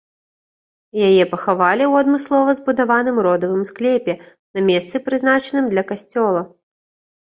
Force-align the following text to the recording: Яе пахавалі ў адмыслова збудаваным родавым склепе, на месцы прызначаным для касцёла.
Яе 1.07 1.23
пахавалі 1.33 1.83
ў 1.91 2.07
адмыслова 2.07 2.49
збудаваным 2.61 3.23
родавым 3.29 3.63
склепе, 3.73 4.13
на 4.57 4.67
месцы 4.75 4.95
прызначаным 5.09 5.65
для 5.73 5.83
касцёла. 5.95 6.41